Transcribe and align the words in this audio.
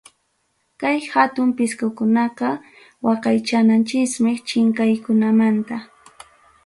Kay 0.79 0.97
hatun 1.13 1.49
pisqukunaqa 1.57 2.49
waqaychananchikmi, 3.05 4.31
chinkaykunamanta. 4.47 5.77